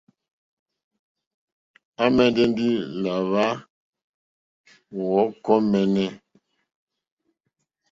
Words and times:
À 2.01 2.05
mɛ̀ndɛ́ 2.15 2.45
ndí 2.51 2.67
áwà 3.15 3.45
hwɔ́kɔ́ 4.93 5.57
!mɛ́ɛ́nɛ́. 5.69 6.09